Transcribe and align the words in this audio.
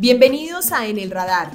Bienvenidos 0.00 0.70
a 0.70 0.86
En 0.86 0.96
el 0.96 1.10
Radar, 1.10 1.50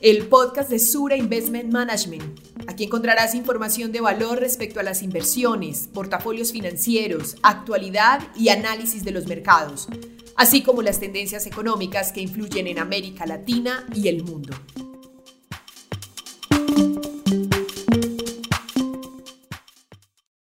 el 0.00 0.28
podcast 0.28 0.70
de 0.70 0.78
Sura 0.78 1.16
Investment 1.16 1.72
Management. 1.72 2.38
Aquí 2.68 2.84
encontrarás 2.84 3.34
información 3.34 3.90
de 3.90 4.00
valor 4.00 4.38
respecto 4.38 4.78
a 4.78 4.84
las 4.84 5.02
inversiones, 5.02 5.90
portafolios 5.92 6.52
financieros, 6.52 7.36
actualidad 7.42 8.20
y 8.36 8.50
análisis 8.50 9.04
de 9.04 9.10
los 9.10 9.26
mercados, 9.26 9.88
así 10.36 10.62
como 10.62 10.82
las 10.82 11.00
tendencias 11.00 11.48
económicas 11.48 12.12
que 12.12 12.20
influyen 12.20 12.68
en 12.68 12.78
América 12.78 13.26
Latina 13.26 13.84
y 13.92 14.06
el 14.06 14.22
mundo. 14.22 14.54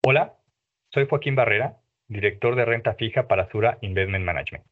Hola, 0.06 0.38
soy 0.94 1.08
Joaquín 1.10 1.34
Barrera, 1.34 1.82
director 2.08 2.56
de 2.56 2.66
renta 2.66 2.94
fija 2.94 3.28
para 3.28 3.50
Sura 3.50 3.80
Investment 3.82 4.24
Management. 4.24 4.66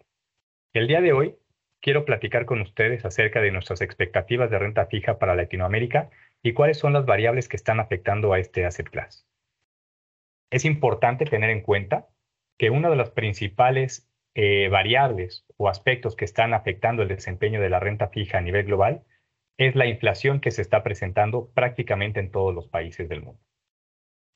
El 0.73 0.87
día 0.87 1.01
de 1.01 1.11
hoy 1.11 1.35
quiero 1.81 2.05
platicar 2.05 2.45
con 2.45 2.61
ustedes 2.61 3.03
acerca 3.05 3.41
de 3.41 3.51
nuestras 3.51 3.81
expectativas 3.81 4.49
de 4.49 4.59
renta 4.59 4.85
fija 4.85 5.19
para 5.19 5.35
Latinoamérica 5.35 6.09
y 6.43 6.53
cuáles 6.53 6.77
son 6.77 6.93
las 6.93 7.05
variables 7.05 7.49
que 7.49 7.57
están 7.57 7.79
afectando 7.79 8.33
a 8.33 8.39
este 8.39 8.65
asset 8.65 8.89
class. 8.89 9.27
Es 10.51 10.65
importante 10.65 11.25
tener 11.25 11.49
en 11.49 11.61
cuenta 11.61 12.07
que 12.57 12.69
una 12.69 12.89
de 12.89 12.95
las 12.95 13.09
principales 13.11 14.09
eh, 14.35 14.69
variables 14.69 15.45
o 15.57 15.67
aspectos 15.67 16.15
que 16.15 16.25
están 16.25 16.53
afectando 16.53 17.01
el 17.01 17.09
desempeño 17.09 17.59
de 17.59 17.69
la 17.69 17.79
renta 17.79 18.09
fija 18.09 18.37
a 18.37 18.41
nivel 18.41 18.65
global 18.65 19.03
es 19.57 19.75
la 19.75 19.87
inflación 19.87 20.39
que 20.39 20.51
se 20.51 20.61
está 20.61 20.83
presentando 20.83 21.51
prácticamente 21.53 22.19
en 22.19 22.31
todos 22.31 22.53
los 22.53 22.67
países 22.67 23.09
del 23.09 23.23
mundo. 23.23 23.41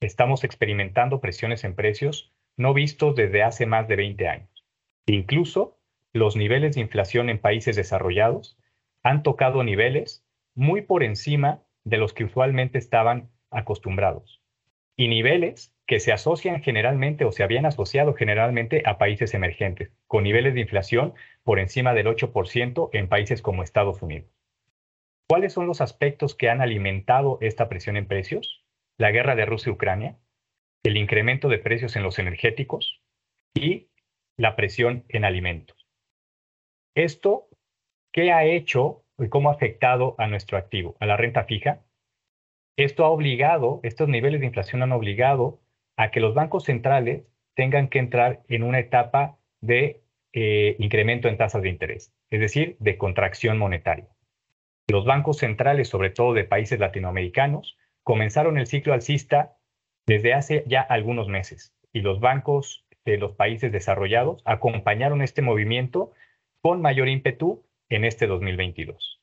Estamos 0.02 0.44
experimentando 0.44 1.22
presiones 1.22 1.64
en 1.64 1.76
precios 1.76 2.34
no 2.58 2.74
vistos 2.74 3.16
desde 3.16 3.44
hace 3.44 3.66
más 3.66 3.88
de 3.88 3.96
20 3.96 4.28
años. 4.28 4.66
Incluso 5.08 5.80
los 6.16 6.38
niveles 6.38 6.76
de 6.76 6.82
inflación 6.82 7.30
en 7.30 7.40
países 7.40 7.76
desarrollados 7.76 8.58
han 9.04 9.22
tocado 9.22 9.66
niveles 9.66 10.26
muy 10.54 10.82
por 10.82 11.04
encima 11.04 11.62
de 11.84 11.98
los 11.98 12.14
que 12.14 12.24
usualmente 12.24 12.78
estaban 12.78 13.32
acostumbrados 13.52 14.42
y 14.96 15.10
niveles 15.10 15.76
que 15.86 16.00
se 16.00 16.14
asocian 16.14 16.64
generalmente 16.64 17.26
o 17.26 17.34
se 17.34 17.44
habían 17.44 17.66
asociado 17.66 18.14
generalmente 18.14 18.82
a 18.86 18.98
países 18.98 19.34
emergentes, 19.34 19.92
con 20.08 20.24
niveles 20.24 20.54
de 20.54 20.62
inflación 20.62 21.16
por 21.44 21.60
encima 21.60 21.94
del 21.94 22.08
8% 22.08 22.92
en 22.94 23.10
países 23.10 23.42
como 23.42 23.62
Estados 23.62 24.02
Unidos. 24.02 24.32
¿Cuáles 25.28 25.52
son 25.52 25.68
los 25.68 25.82
aspectos 25.82 26.34
que 26.34 26.50
han 26.50 26.62
alimentado 26.62 27.40
esta 27.42 27.68
presión 27.68 27.98
en 27.98 28.08
precios? 28.08 28.64
La 28.98 29.12
guerra 29.12 29.36
de 29.36 29.46
Rusia-Ucrania, 29.46 30.18
el 30.84 30.96
incremento 30.96 31.50
de 31.50 31.60
precios 31.60 31.98
en 31.98 32.04
los 32.04 32.20
energéticos 32.20 33.02
y 33.54 33.90
la 34.38 34.56
presión 34.56 35.04
en 35.10 35.26
alimentos. 35.26 35.85
Esto, 36.96 37.50
¿qué 38.14 38.32
ha 38.32 38.46
hecho 38.46 39.04
y 39.20 39.28
cómo 39.28 39.50
ha 39.50 39.54
afectado 39.54 40.16
a 40.18 40.28
nuestro 40.28 40.58
activo, 40.58 40.96
a 41.02 41.06
la 41.06 41.18
renta 41.18 41.44
fija? 41.44 41.82
Esto 42.78 43.04
ha 43.04 43.10
obligado, 43.10 43.82
estos 43.84 44.08
niveles 44.08 44.40
de 44.40 44.48
inflación 44.48 44.82
han 44.82 44.94
obligado 44.94 45.60
a 45.98 46.10
que 46.10 46.22
los 46.22 46.34
bancos 46.34 46.64
centrales 46.64 47.24
tengan 47.54 47.90
que 47.90 48.00
entrar 48.00 48.44
en 48.48 48.64
una 48.64 48.80
etapa 48.80 49.38
de 49.60 50.04
eh, 50.34 50.78
incremento 50.80 51.28
en 51.28 51.38
tasas 51.38 51.62
de 51.62 51.70
interés, 51.70 52.14
es 52.30 52.40
decir, 52.40 52.78
de 52.80 52.98
contracción 52.98 53.58
monetaria. 53.58 54.08
Los 54.88 55.06
bancos 55.06 55.40
centrales, 55.40 55.90
sobre 55.90 56.12
todo 56.12 56.34
de 56.34 56.46
países 56.46 56.80
latinoamericanos, 56.80 57.78
comenzaron 58.04 58.58
el 58.58 58.68
ciclo 58.68 58.94
alcista 58.94 59.58
desde 60.06 60.34
hace 60.34 60.64
ya 60.68 60.82
algunos 60.82 61.28
meses 61.28 61.74
y 61.92 62.02
los 62.02 62.22
bancos 62.22 62.86
de 63.04 63.18
los 63.18 63.34
países 63.34 63.72
desarrollados 63.72 64.42
acompañaron 64.46 65.22
este 65.22 65.42
movimiento 65.42 66.14
con 66.66 66.82
mayor 66.82 67.10
ímpetu 67.10 67.64
en 67.90 68.06
este 68.06 68.26
2022. 68.26 69.22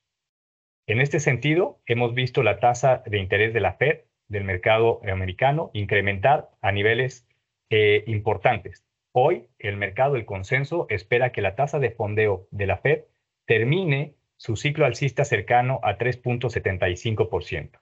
En 0.86 1.00
este 1.00 1.18
sentido, 1.18 1.80
hemos 1.86 2.14
visto 2.14 2.44
la 2.44 2.60
tasa 2.60 3.02
de 3.04 3.18
interés 3.18 3.52
de 3.52 3.58
la 3.58 3.72
Fed 3.72 4.02
del 4.28 4.44
mercado 4.44 5.00
americano 5.12 5.72
incrementar 5.74 6.50
a 6.60 6.70
niveles 6.70 7.26
eh, 7.68 8.04
importantes. 8.06 8.86
Hoy, 9.10 9.48
el 9.58 9.76
mercado, 9.76 10.14
el 10.14 10.24
consenso, 10.24 10.86
espera 10.88 11.32
que 11.32 11.42
la 11.42 11.56
tasa 11.56 11.80
de 11.80 11.90
fondeo 11.90 12.46
de 12.52 12.66
la 12.68 12.76
Fed 12.76 13.06
termine 13.44 14.14
su 14.36 14.54
ciclo 14.54 14.86
alcista 14.86 15.24
cercano 15.24 15.80
a 15.82 15.98
3.75%. 15.98 17.80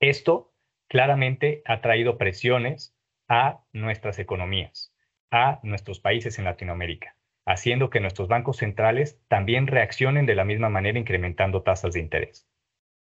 Esto 0.00 0.52
claramente 0.88 1.62
ha 1.64 1.80
traído 1.80 2.18
presiones 2.18 2.96
a 3.28 3.60
nuestras 3.72 4.18
economías, 4.18 4.92
a 5.30 5.60
nuestros 5.62 6.00
países 6.00 6.36
en 6.40 6.46
Latinoamérica 6.46 7.14
haciendo 7.48 7.88
que 7.88 8.00
nuestros 8.00 8.28
bancos 8.28 8.58
centrales 8.58 9.18
también 9.26 9.66
reaccionen 9.66 10.26
de 10.26 10.34
la 10.34 10.44
misma 10.44 10.68
manera 10.68 10.98
incrementando 10.98 11.62
tasas 11.62 11.94
de 11.94 12.00
interés. 12.00 12.46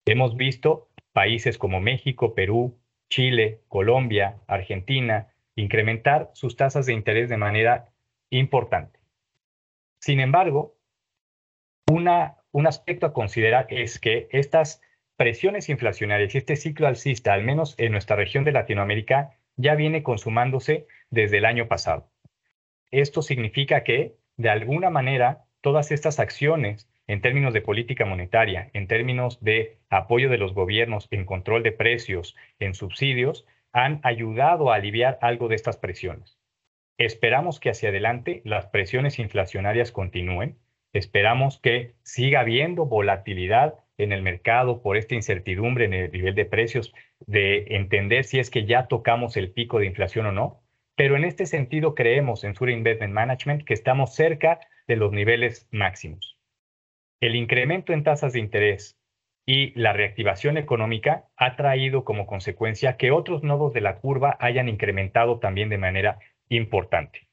Hemos 0.07 0.37
visto 0.37 0.89
países 1.13 1.59
como 1.59 1.81
México, 1.81 2.33
Perú, 2.35 2.79
Chile, 3.11 3.63
Colombia, 3.67 4.37
Argentina 4.47 5.33
incrementar 5.57 6.31
sus 6.35 6.55
tasas 6.55 6.87
de 6.87 6.93
interés 6.93 7.29
de 7.29 7.39
manera 7.39 7.89
importante. 8.31 9.01
Sin 9.99 10.21
embargo, 10.21 10.77
un 11.89 12.67
aspecto 12.67 13.07
a 13.07 13.13
considerar 13.13 13.67
es 13.71 13.99
que 13.99 14.29
estas 14.31 14.81
presiones 15.17 15.69
inflacionarias 15.69 16.35
y 16.35 16.39
este 16.39 16.55
ciclo 16.57 16.87
alcista, 16.87 17.33
al 17.33 17.43
menos 17.43 17.75
en 17.79 17.91
nuestra 17.91 18.15
región 18.15 18.45
de 18.45 18.53
Latinoamérica, 18.53 19.33
ya 19.57 19.75
viene 19.75 20.05
consumándose 20.05 20.87
desde 21.11 21.39
el 21.39 21.47
año 21.47 21.67
pasado. 21.67 22.11
Esto 22.93 23.23
significa 23.23 23.83
que 23.83 24.15
de 24.37 24.51
alguna 24.51 24.91
manera, 24.91 25.45
todas 25.61 25.91
estas 25.93 26.21
acciones 26.21 26.89
en 27.07 27.21
términos 27.21 27.55
de 27.55 27.61
política 27.61 28.05
monetaria, 28.05 28.71
en 28.73 28.89
términos 28.89 29.39
de 29.41 29.79
apoyo 29.91 30.29
de 30.29 30.39
los 30.39 30.55
gobiernos 30.55 31.09
en 31.11 31.25
control 31.25 31.63
de 31.63 31.73
precios, 31.73 32.37
en 32.59 32.75
subsidios, 32.75 33.47
han 33.73 34.01
ayudado 34.03 34.71
a 34.71 34.77
aliviar 34.77 35.19
algo 35.21 35.49
de 35.49 35.55
estas 35.55 35.77
presiones. 35.77 36.39
Esperamos 36.99 37.61
que 37.61 37.71
hacia 37.71 37.91
adelante 37.91 38.41
las 38.45 38.67
presiones 38.67 39.19
inflacionarias 39.19 39.93
continúen. 39.93 40.59
Esperamos 40.93 41.61
que 41.61 41.95
siga 42.03 42.41
habiendo 42.41 42.87
volatilidad 42.87 43.75
en 43.99 44.13
el 44.13 44.23
mercado 44.23 44.83
por 44.83 44.97
esta 44.97 45.15
incertidumbre 45.15 45.85
en 45.85 45.95
el 45.95 46.11
nivel 46.11 46.35
de 46.35 46.47
precios, 46.47 46.95
de 47.21 47.67
entender 47.77 48.25
si 48.25 48.39
es 48.39 48.51
que 48.51 48.65
ya 48.65 48.87
tocamos 48.89 49.37
el 49.37 49.53
pico 49.53 49.79
de 49.79 49.87
inflación 49.87 50.27
o 50.27 50.33
no. 50.33 50.63
Pero 50.97 51.17
en 51.17 51.25
este 51.25 51.47
sentido 51.47 51.95
creemos 51.95 52.43
en 52.43 52.55
Sura 52.55 52.73
Investment 52.73 53.13
Management 53.13 53.65
que 53.65 53.75
estamos 53.75 54.15
cerca 54.15 54.61
de 54.89 54.97
los 54.97 55.13
niveles 55.13 55.69
máximos. 55.71 56.39
El 57.21 57.35
incremento 57.37 57.93
en 57.93 58.03
tasas 58.03 58.33
de 58.33 58.41
interés 58.41 58.99
y 59.47 59.79
la 59.79 59.93
reactivación 59.93 60.57
económica 60.57 61.27
ha 61.37 61.55
traído 61.57 62.05
como 62.05 62.27
consecuencia 62.27 62.97
que 62.97 63.13
otros 63.13 63.43
nodos 63.43 63.73
de 63.73 63.81
la 63.81 63.99
curva 63.99 64.37
hayan 64.41 64.69
incrementado 64.69 65.39
también 65.39 65.69
de 65.69 65.79
manera 65.79 66.19
importante. 66.49 67.29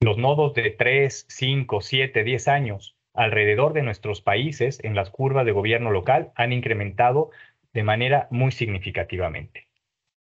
Los 0.00 0.18
nodos 0.18 0.54
de 0.54 0.70
3, 0.70 1.26
5, 1.28 1.80
7, 1.80 2.24
10 2.24 2.48
años 2.48 2.96
alrededor 3.14 3.72
de 3.72 3.82
nuestros 3.82 4.20
países 4.20 4.82
en 4.84 4.94
las 4.94 5.10
curvas 5.10 5.44
de 5.44 5.52
gobierno 5.52 5.90
local 5.90 6.32
han 6.34 6.52
incrementado 6.52 7.30
de 7.72 7.82
manera 7.82 8.28
muy 8.30 8.52
significativamente. 8.52 9.68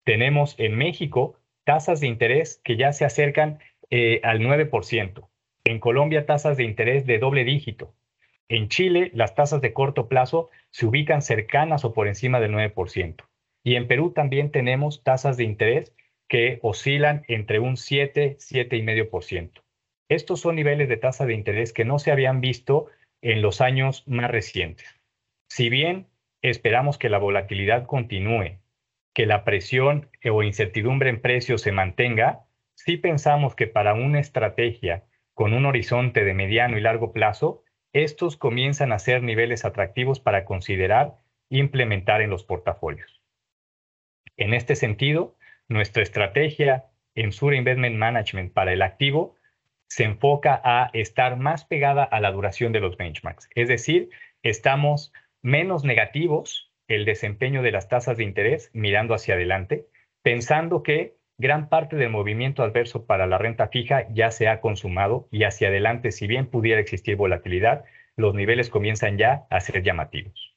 Tenemos 0.03 0.55
en 0.57 0.77
México 0.77 1.37
tasas 1.67 1.99
de 1.99 2.07
interés 2.07 2.61
que 2.63 2.77
ya 2.77 2.93
se 2.93 3.03
acercan 3.03 3.59
eh, 3.89 4.21
al 4.23 4.39
9%. 4.39 5.27
En 5.65 5.79
Colombia, 5.79 6.25
tasas 6.25 6.55
de 6.55 6.63
interés 6.63 7.05
de 7.05 7.19
doble 7.19 7.43
dígito. 7.43 7.93
En 8.47 8.69
Chile, 8.69 9.11
las 9.13 9.35
tasas 9.35 9.59
de 9.59 9.73
corto 9.73 10.07
plazo 10.07 10.49
se 10.71 10.85
ubican 10.85 11.21
cercanas 11.21 11.83
o 11.83 11.93
por 11.93 12.07
encima 12.07 12.39
del 12.39 12.53
9%. 12.53 13.25
Y 13.65 13.75
en 13.75 13.89
Perú 13.89 14.13
también 14.13 14.49
tenemos 14.49 15.03
tasas 15.03 15.35
de 15.35 15.43
interés 15.43 15.93
que 16.29 16.59
oscilan 16.61 17.25
entre 17.27 17.59
un 17.59 17.75
7, 17.75 18.37
7,5%. 18.39 19.61
Estos 20.07 20.39
son 20.39 20.55
niveles 20.55 20.87
de 20.87 20.95
tasa 20.95 21.25
de 21.25 21.33
interés 21.33 21.73
que 21.73 21.83
no 21.83 21.99
se 21.99 22.11
habían 22.11 22.39
visto 22.39 22.87
en 23.21 23.41
los 23.41 23.59
años 23.59 24.07
más 24.07 24.31
recientes. 24.31 24.87
Si 25.49 25.67
bien 25.69 26.07
esperamos 26.41 26.97
que 26.97 27.09
la 27.09 27.17
volatilidad 27.17 27.87
continúe 27.87 28.57
que 29.17 29.25
la 29.25 29.43
presión 29.43 30.11
o 30.31 30.43
incertidumbre 30.43 31.09
en 31.09 31.19
precios 31.19 31.63
se 31.63 31.71
mantenga, 31.71 32.45
sí 32.75 32.97
pensamos 32.97 33.55
que 33.55 33.65
para 33.65 33.95
una 33.95 34.19
estrategia 34.19 35.05
con 35.33 35.53
un 35.53 35.65
horizonte 35.65 36.23
de 36.23 36.35
mediano 36.35 36.77
y 36.77 36.81
largo 36.81 37.13
plazo, 37.13 37.63
estos 37.93 38.37
comienzan 38.37 38.91
a 38.91 38.99
ser 38.99 39.23
niveles 39.23 39.65
atractivos 39.65 40.19
para 40.19 40.45
considerar 40.45 41.15
implementar 41.49 42.21
en 42.21 42.29
los 42.29 42.43
portafolios. 42.43 43.23
En 44.35 44.53
este 44.53 44.75
sentido, 44.75 45.35
nuestra 45.67 46.03
estrategia 46.03 46.85
en 47.15 47.31
Sur 47.31 47.55
Investment 47.55 47.95
Management 47.95 48.53
para 48.53 48.71
el 48.71 48.83
activo 48.83 49.35
se 49.87 50.03
enfoca 50.03 50.61
a 50.63 50.91
estar 50.93 51.37
más 51.37 51.65
pegada 51.65 52.03
a 52.03 52.19
la 52.19 52.31
duración 52.31 52.71
de 52.71 52.81
los 52.81 52.97
benchmarks, 52.97 53.49
es 53.55 53.67
decir, 53.67 54.11
estamos 54.43 55.11
menos 55.41 55.83
negativos 55.83 56.66
el 56.87 57.05
desempeño 57.05 57.61
de 57.61 57.71
las 57.71 57.89
tasas 57.89 58.17
de 58.17 58.23
interés 58.23 58.69
mirando 58.73 59.13
hacia 59.13 59.35
adelante, 59.35 59.87
pensando 60.21 60.83
que 60.83 61.15
gran 61.37 61.69
parte 61.69 61.95
del 61.95 62.09
movimiento 62.09 62.63
adverso 62.63 63.05
para 63.05 63.27
la 63.27 63.37
renta 63.37 63.67
fija 63.67 64.07
ya 64.11 64.31
se 64.31 64.47
ha 64.47 64.61
consumado 64.61 65.27
y 65.31 65.43
hacia 65.43 65.67
adelante, 65.67 66.11
si 66.11 66.27
bien 66.27 66.47
pudiera 66.47 66.81
existir 66.81 67.15
volatilidad, 67.15 67.85
los 68.15 68.33
niveles 68.33 68.69
comienzan 68.69 69.17
ya 69.17 69.45
a 69.49 69.59
ser 69.59 69.83
llamativos. 69.83 70.55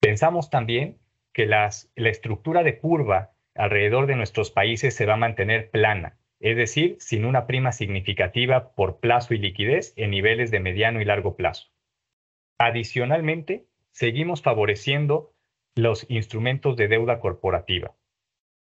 Pensamos 0.00 0.50
también 0.50 0.98
que 1.32 1.46
las, 1.46 1.90
la 1.94 2.08
estructura 2.08 2.62
de 2.62 2.78
curva 2.78 3.32
alrededor 3.54 4.06
de 4.06 4.16
nuestros 4.16 4.50
países 4.50 4.94
se 4.94 5.06
va 5.06 5.14
a 5.14 5.18
mantener 5.18 5.70
plana, 5.70 6.16
es 6.40 6.56
decir, 6.56 6.96
sin 6.98 7.24
una 7.24 7.46
prima 7.46 7.72
significativa 7.72 8.74
por 8.74 8.98
plazo 8.98 9.34
y 9.34 9.38
liquidez 9.38 9.92
en 9.96 10.10
niveles 10.10 10.50
de 10.50 10.60
mediano 10.60 11.00
y 11.00 11.04
largo 11.04 11.36
plazo. 11.36 11.68
Adicionalmente, 12.58 13.66
seguimos 13.92 14.42
favoreciendo 14.42 15.31
los 15.74 16.06
instrumentos 16.10 16.76
de 16.76 16.88
deuda 16.88 17.20
corporativa, 17.20 17.94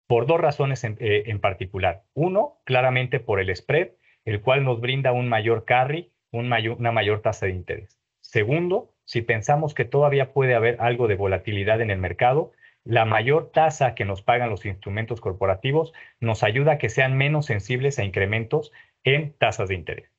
por 0.08 0.26
dos 0.26 0.40
razones 0.40 0.84
en, 0.84 0.98
eh, 1.00 1.38
particular. 1.40 2.04
Uno, 2.14 2.60
claramente 2.66 3.20
por 3.20 3.40
el 3.40 3.54
spread, 3.56 3.92
el 4.26 4.42
cual 4.42 4.64
nos 4.64 4.80
brinda 4.80 5.12
un 5.12 5.28
mayor 5.28 5.66
carry, 5.66 6.12
una 6.32 6.92
mayor 6.92 7.22
tasa 7.22 7.46
de 7.46 7.52
interés. 7.52 8.00
Segundo, 8.22 8.94
si 9.06 9.22
pensamos 9.22 9.74
que 9.74 9.86
todavía 9.86 10.34
puede 10.34 10.56
haber 10.56 10.78
algo 10.80 11.08
de 11.08 11.16
volatilidad 11.16 11.82
en 11.82 11.92
el 11.92 12.00
mercado, 12.00 12.54
la 12.84 13.06
mayor 13.06 13.52
tasa 13.52 13.96
que 13.96 14.06
nos 14.06 14.22
pagan 14.22 14.50
los 14.50 14.66
instrumentos 14.66 15.22
corporativos 15.22 15.94
nos 16.20 16.44
ayuda 16.44 16.74
a 16.74 16.78
que 16.78 16.90
sean 16.90 17.18
menos 17.18 17.46
sensibles 17.46 18.00
a 18.00 18.04
incrementos 18.04 18.72
en 19.04 19.34
tasas 19.38 19.70
de 19.70 19.76
interés. 19.76 20.12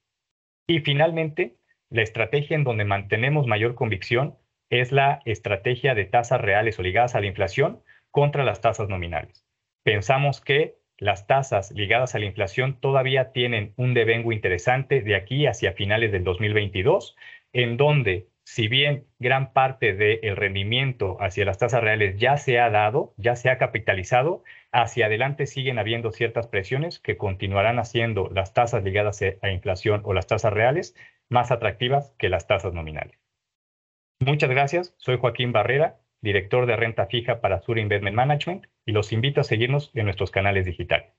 Y 0.66 0.80
finalmente, 0.80 1.56
la 1.90 2.02
estrategia 2.02 2.56
en 2.56 2.64
donde 2.64 2.84
mantenemos 2.84 3.46
mayor 3.46 3.74
convicción 3.74 4.36
es 4.70 4.92
la 4.92 5.20
estrategia 5.24 5.94
de 5.94 6.04
tasas 6.04 6.40
reales 6.40 6.78
o 6.78 6.82
ligadas 6.82 7.14
a 7.14 7.20
la 7.20 7.26
inflación 7.26 7.82
contra 8.10 8.44
las 8.44 8.60
tasas 8.60 8.88
nominales. 8.88 9.44
Pensamos 9.82 10.40
que 10.40 10.76
las 10.98 11.26
tasas 11.26 11.72
ligadas 11.72 12.14
a 12.14 12.18
la 12.18 12.26
inflación 12.26 12.80
todavía 12.80 13.32
tienen 13.32 13.74
un 13.76 13.94
devengo 13.94 14.32
interesante 14.32 15.02
de 15.02 15.16
aquí 15.16 15.46
hacia 15.46 15.72
finales 15.72 16.12
del 16.12 16.24
2022, 16.24 17.16
en 17.52 17.76
donde 17.76 18.28
si 18.44 18.68
bien 18.68 19.06
gran 19.18 19.52
parte 19.52 19.94
del 19.94 20.36
rendimiento 20.36 21.16
hacia 21.20 21.44
las 21.44 21.58
tasas 21.58 21.82
reales 21.82 22.16
ya 22.18 22.36
se 22.36 22.60
ha 22.60 22.70
dado, 22.70 23.14
ya 23.16 23.36
se 23.36 23.50
ha 23.50 23.58
capitalizado, 23.58 24.44
hacia 24.70 25.06
adelante 25.06 25.46
siguen 25.46 25.78
habiendo 25.78 26.12
ciertas 26.12 26.46
presiones 26.46 26.98
que 27.00 27.16
continuarán 27.16 27.78
haciendo 27.78 28.28
las 28.28 28.52
tasas 28.52 28.84
ligadas 28.84 29.20
a 29.40 29.50
inflación 29.50 30.02
o 30.04 30.12
las 30.12 30.26
tasas 30.26 30.52
reales 30.52 30.94
más 31.28 31.50
atractivas 31.50 32.14
que 32.18 32.28
las 32.28 32.46
tasas 32.46 32.74
nominales. 32.74 33.23
Muchas 34.20 34.50
gracias, 34.50 34.94
soy 34.96 35.18
Joaquín 35.18 35.52
Barrera, 35.52 36.00
director 36.20 36.66
de 36.66 36.76
renta 36.76 37.06
fija 37.06 37.40
para 37.40 37.60
Sur 37.62 37.78
Investment 37.78 38.16
Management 38.16 38.66
y 38.86 38.92
los 38.92 39.12
invito 39.12 39.40
a 39.40 39.44
seguirnos 39.44 39.90
en 39.94 40.06
nuestros 40.06 40.30
canales 40.30 40.64
digitales. 40.64 41.12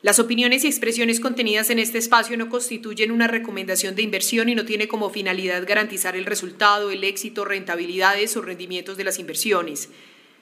Las 0.00 0.20
opiniones 0.20 0.64
y 0.64 0.68
expresiones 0.68 1.18
contenidas 1.18 1.70
en 1.70 1.80
este 1.80 1.98
espacio 1.98 2.36
no 2.36 2.48
constituyen 2.48 3.10
una 3.10 3.26
recomendación 3.26 3.96
de 3.96 4.02
inversión 4.02 4.48
y 4.48 4.54
no 4.54 4.64
tiene 4.64 4.86
como 4.86 5.10
finalidad 5.10 5.66
garantizar 5.66 6.14
el 6.14 6.24
resultado, 6.24 6.90
el 6.90 7.02
éxito, 7.02 7.44
rentabilidades 7.44 8.36
o 8.36 8.42
rendimientos 8.42 8.96
de 8.96 9.04
las 9.04 9.18
inversiones. 9.18 9.90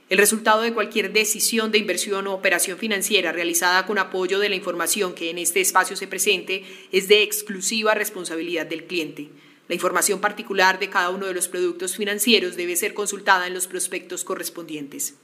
El 0.09 0.19
resultado 0.19 0.63
de 0.63 0.73
cualquier 0.73 1.13
decisión 1.13 1.73
de 1.73 1.79
inversión 1.79 2.29
o 2.29 2.33
operación 2.33 2.79
financiera 2.79 3.33
realizada 3.33 3.87
con 3.87 3.99
apoyo 3.99 4.39
de 4.39 4.49
la 4.49 4.55
información 4.55 5.17
que 5.17 5.31
en 5.31 5.39
este 5.39 5.61
espacio 5.61 5.97
se 5.97 6.07
presente 6.07 6.63
es 6.93 7.09
de 7.09 7.25
exclusiva 7.25 7.93
responsabilidad 7.93 8.67
del 8.67 8.85
cliente. 8.85 9.31
La 9.67 9.75
información 9.75 10.21
particular 10.21 10.79
de 10.79 10.91
cada 10.91 11.11
uno 11.11 11.27
de 11.27 11.35
los 11.35 11.49
productos 11.49 11.97
financieros 11.97 12.55
debe 12.55 12.77
ser 12.77 12.95
consultada 12.95 13.49
en 13.49 13.55
los 13.55 13.67
prospectos 13.67 14.23
correspondientes. 14.23 15.15